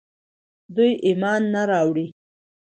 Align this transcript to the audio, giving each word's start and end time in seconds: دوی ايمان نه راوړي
دوی 0.75 0.91
ايمان 1.05 1.41
نه 1.53 1.61
راوړي 1.69 2.07